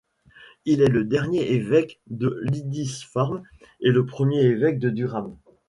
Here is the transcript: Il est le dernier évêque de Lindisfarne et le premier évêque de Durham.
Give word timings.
Il 0.65 0.81
est 0.81 0.87
le 0.87 1.03
dernier 1.03 1.51
évêque 1.51 1.99
de 2.07 2.39
Lindisfarne 2.41 3.43
et 3.81 3.91
le 3.91 4.03
premier 4.03 4.41
évêque 4.41 4.79
de 4.79 4.89
Durham. 4.89 5.37